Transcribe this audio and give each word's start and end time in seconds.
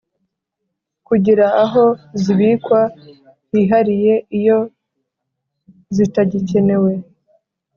kugira 1.07 1.45
aho 1.63 1.85
zibikwa 2.21 2.81
hihariye 3.51 4.13
iyo 4.37 4.59
zitagikenewe 5.95 6.91